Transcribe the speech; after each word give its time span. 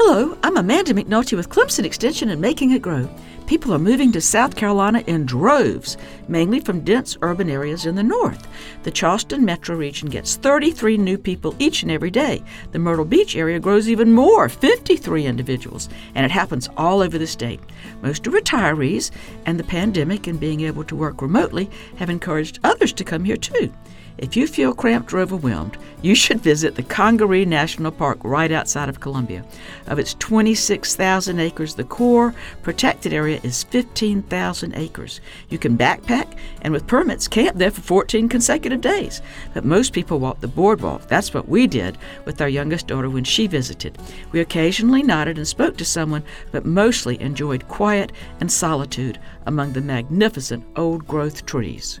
Hello, 0.00 0.38
I'm 0.44 0.56
Amanda 0.56 0.94
McNulty 0.94 1.36
with 1.36 1.48
Clemson 1.48 1.84
Extension 1.84 2.28
and 2.28 2.40
Making 2.40 2.70
It 2.70 2.82
Grow. 2.82 3.10
People 3.46 3.74
are 3.74 3.80
moving 3.80 4.12
to 4.12 4.20
South 4.20 4.54
Carolina 4.54 5.02
in 5.08 5.26
droves, 5.26 5.96
mainly 6.28 6.60
from 6.60 6.84
dense 6.84 7.18
urban 7.20 7.50
areas 7.50 7.84
in 7.84 7.96
the 7.96 8.02
north. 8.04 8.46
The 8.84 8.92
Charleston 8.92 9.44
metro 9.44 9.74
region 9.74 10.08
gets 10.08 10.36
33 10.36 10.98
new 10.98 11.18
people 11.18 11.52
each 11.58 11.82
and 11.82 11.90
every 11.90 12.12
day. 12.12 12.44
The 12.70 12.78
Myrtle 12.78 13.04
Beach 13.04 13.34
area 13.34 13.58
grows 13.58 13.88
even 13.88 14.12
more, 14.12 14.48
53 14.48 15.26
individuals, 15.26 15.88
and 16.14 16.24
it 16.24 16.30
happens 16.30 16.68
all 16.76 17.02
over 17.02 17.18
the 17.18 17.26
state. 17.26 17.60
Most 18.00 18.24
are 18.28 18.30
retirees, 18.30 19.10
and 19.46 19.58
the 19.58 19.64
pandemic 19.64 20.28
and 20.28 20.38
being 20.38 20.60
able 20.60 20.84
to 20.84 20.94
work 20.94 21.20
remotely 21.20 21.68
have 21.96 22.08
encouraged 22.08 22.60
others 22.62 22.92
to 22.92 23.02
come 23.02 23.24
here 23.24 23.36
too. 23.36 23.72
If 24.18 24.36
you 24.36 24.48
feel 24.48 24.74
cramped 24.74 25.12
or 25.12 25.20
overwhelmed, 25.20 25.78
you 26.02 26.16
should 26.16 26.40
visit 26.40 26.74
the 26.74 26.82
Congaree 26.82 27.44
National 27.44 27.92
Park 27.92 28.18
right 28.24 28.50
outside 28.50 28.88
of 28.88 28.98
Columbia. 28.98 29.44
Of 29.86 30.00
its 30.00 30.14
26,000 30.14 31.38
acres, 31.38 31.76
the 31.76 31.84
core 31.84 32.34
protected 32.64 33.12
area 33.12 33.38
is 33.44 33.62
15,000 33.62 34.74
acres. 34.74 35.20
You 35.50 35.58
can 35.58 35.78
backpack 35.78 36.36
and 36.62 36.72
with 36.72 36.88
permits 36.88 37.28
camp 37.28 37.58
there 37.58 37.70
for 37.70 37.80
14 37.80 38.28
consecutive 38.28 38.80
days. 38.80 39.22
But 39.54 39.64
most 39.64 39.92
people 39.92 40.18
walk 40.18 40.40
the 40.40 40.48
boardwalk. 40.48 41.06
That's 41.06 41.32
what 41.32 41.48
we 41.48 41.68
did 41.68 41.96
with 42.24 42.40
our 42.40 42.48
youngest 42.48 42.88
daughter 42.88 43.08
when 43.08 43.24
she 43.24 43.46
visited. 43.46 43.98
We 44.32 44.40
occasionally 44.40 45.04
nodded 45.04 45.38
and 45.38 45.46
spoke 45.46 45.76
to 45.76 45.84
someone, 45.84 46.24
but 46.50 46.66
mostly 46.66 47.20
enjoyed 47.20 47.68
quiet 47.68 48.10
and 48.40 48.50
solitude 48.50 49.20
among 49.46 49.74
the 49.74 49.80
magnificent 49.80 50.64
old 50.74 51.06
growth 51.06 51.46
trees 51.46 52.00